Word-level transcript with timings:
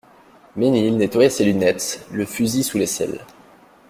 Mesnil 0.57 0.97
nettoya 0.97 1.29
ses 1.29 1.45
lunettes, 1.45 2.07
le 2.11 2.25
fusil 2.25 2.63
sous 2.63 2.79
l'aisselle. 2.79 3.23